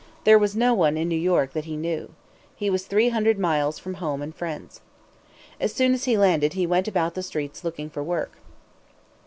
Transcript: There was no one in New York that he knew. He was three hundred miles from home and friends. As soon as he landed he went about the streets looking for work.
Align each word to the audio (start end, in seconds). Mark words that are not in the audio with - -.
There 0.23 0.39
was 0.39 0.55
no 0.55 0.73
one 0.73 0.97
in 0.97 1.07
New 1.09 1.15
York 1.15 1.53
that 1.53 1.65
he 1.65 1.77
knew. 1.77 2.15
He 2.55 2.71
was 2.71 2.87
three 2.87 3.09
hundred 3.09 3.37
miles 3.37 3.77
from 3.77 3.93
home 3.93 4.23
and 4.23 4.33
friends. 4.33 4.81
As 5.59 5.73
soon 5.73 5.93
as 5.93 6.05
he 6.05 6.17
landed 6.17 6.53
he 6.53 6.65
went 6.65 6.87
about 6.87 7.13
the 7.13 7.21
streets 7.21 7.63
looking 7.63 7.87
for 7.87 8.01
work. 8.01 8.31